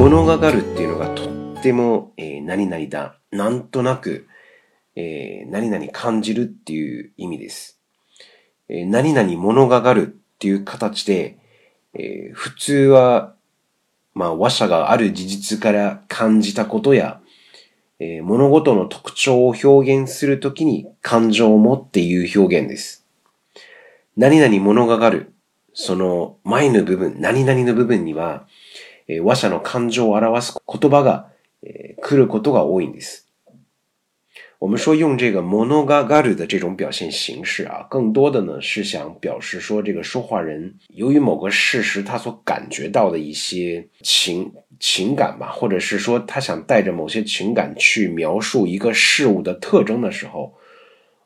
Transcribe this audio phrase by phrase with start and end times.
[0.00, 1.24] 物がかるっていうのがと
[1.58, 4.28] っても、えー、何々だ、なんとなく、
[4.94, 7.80] えー、何々感じるっていう意味です。
[8.68, 11.38] えー、何々物がかるっていう形で、
[11.94, 13.34] えー、普通は、
[14.14, 17.20] まあ、話者がある事実から感じたことや、
[17.98, 23.04] えー、物事の特徴を表現するときに感情を持っていう表現です。
[24.16, 25.32] 何々物がかる、
[25.74, 28.46] その前の部分、何々の部分には、
[29.08, 31.30] え、私の感情表す言葉が
[31.62, 33.24] え、来ることが多いんです。
[34.60, 50.52] 我们说用这个モ g a がる的这种表现形式啊，更多的呢是想表示说这个说话人由于某个事实他所感觉到的一些情情感吧，或者是说他想带着某些情感去描述一个事物的特征的时候，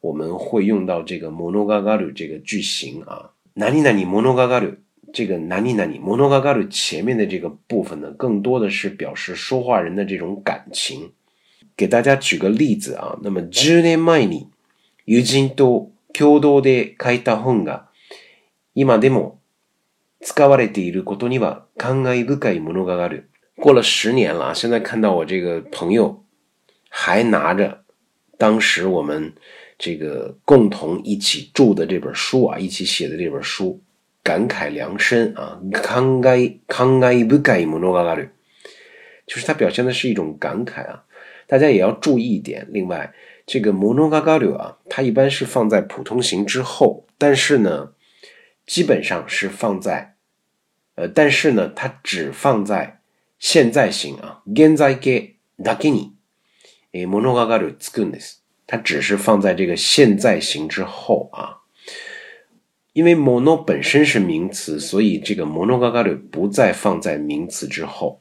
[0.00, 3.30] 我们会用到这个モ g a がる这个句型啊。
[3.56, 4.78] なに、なにモ g a がる。
[5.12, 11.12] 这个哪里哪里，モノガガル前面的这个部分呢，更多的是表示说话人的这种感情。
[11.76, 14.48] 给大家举个例子啊，那么十年前に
[15.06, 17.86] 友人と共同で書いた本が
[18.74, 19.38] 今でも
[20.20, 23.24] 使われていることには感慨深いモノガガル。
[23.56, 26.22] 过了十年了啊，现在看到我这个朋友
[26.88, 27.82] 还拿着
[28.38, 29.32] 当时我们
[29.78, 33.80] 这个共同一起住的这本书啊，一起写的这本书。
[34.22, 37.78] 感慨良深啊，感慨，感慨不改么？
[37.78, 38.14] 诺嘎
[39.26, 41.04] 就是它表现的是一种感慨啊。
[41.46, 42.66] 大家也要注意一点。
[42.70, 43.14] 另外，
[43.46, 44.18] 这个么诺嘎
[44.58, 47.92] 啊，它一般是放在普通型之后，但是呢，
[48.66, 50.16] 基本上是放在，
[50.96, 53.00] 呃，但是呢，它只放在
[53.38, 56.12] 现在型啊，现在给达给你，
[56.92, 58.12] 诶，么诺嘎嘎鲁兹根
[58.66, 61.59] 它只是放在这个现在型之后啊。
[62.92, 68.18] 因为モノ本身是名词，所以这个モノががある不再放在名词之后，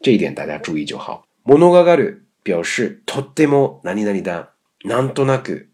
[0.00, 1.26] 这一点大家注意就好。
[1.44, 4.48] モノががある表示とても何にだ、
[4.84, 5.68] なんとなく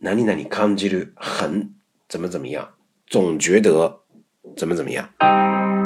[0.00, 1.72] 何に感じる、很
[2.08, 2.70] 怎么怎么样，
[3.06, 4.00] 总觉得
[4.56, 5.77] 怎么怎么样。